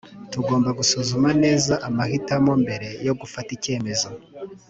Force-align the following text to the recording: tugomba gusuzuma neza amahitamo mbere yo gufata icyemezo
tugomba 0.31 0.69
gusuzuma 0.79 1.29
neza 1.43 1.73
amahitamo 1.87 2.51
mbere 2.63 2.87
yo 3.07 3.13
gufata 3.19 3.49
icyemezo 3.57 4.07